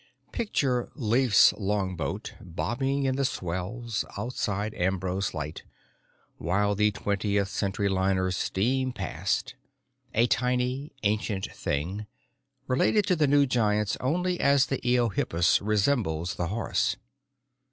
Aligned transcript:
4 0.29 0.31
PICTURE 0.31 0.89
Leif's 0.95 1.53
longboat 1.59 2.33
bobbing 2.41 3.03
in 3.03 3.17
the 3.17 3.23
swells 3.23 4.03
outside 4.17 4.73
Ambrose 4.73 5.31
Light, 5.35 5.61
while 6.39 6.73
the 6.73 6.89
twentieth 6.89 7.47
century 7.49 7.87
liners 7.87 8.35
steam 8.35 8.91
past; 8.93 9.53
a 10.15 10.25
tiny, 10.25 10.91
ancient 11.03 11.45
thing, 11.53 12.07
related 12.67 13.05
to 13.05 13.15
the 13.15 13.27
new 13.27 13.45
giants 13.45 13.95
only 14.01 14.39
as 14.39 14.65
the 14.65 14.79
Eohippus 14.79 15.59
resembles 15.61 16.33
the 16.33 16.47
horse. 16.47 16.95